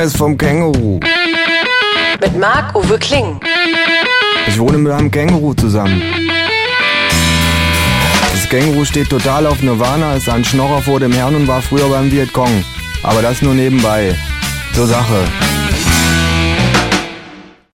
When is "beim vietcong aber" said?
11.90-13.20